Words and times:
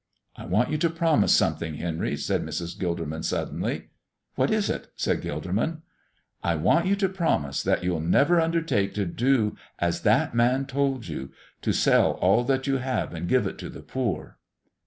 "I 0.35 0.47
want 0.47 0.71
you 0.71 0.79
to 0.79 0.89
promise 0.89 1.31
something, 1.31 1.75
Henry," 1.75 2.17
said 2.17 2.41
Mrs. 2.43 2.75
Gilderman, 2.75 3.21
suddenly. 3.23 3.89
"What 4.33 4.49
is 4.49 4.67
it?" 4.67 4.87
said 4.95 5.21
Gilderman. 5.21 5.83
"I 6.43 6.55
want 6.55 6.87
you 6.87 6.95
to 6.95 7.07
promise 7.07 7.61
that 7.61 7.83
you'll 7.83 7.99
never 8.01 8.41
undertake 8.41 8.95
to 8.95 9.05
do 9.05 9.55
as 9.77 10.01
that 10.01 10.33
Man 10.33 10.65
told 10.65 11.07
you 11.07 11.29
to 11.61 11.71
sell 11.71 12.13
all 12.13 12.43
that 12.45 12.65
you 12.65 12.77
have 12.77 13.13
and 13.13 13.29
give 13.29 13.45
it 13.45 13.59
to 13.59 13.69
the 13.69 13.83
poor." 13.83 14.39